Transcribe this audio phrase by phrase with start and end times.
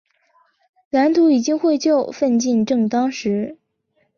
[0.89, 3.59] 蓝图已经绘就，奋进正当时。